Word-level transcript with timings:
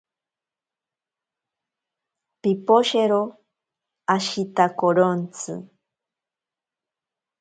Piposhero 2.41 3.21
ashitakorontsi. 4.15 5.51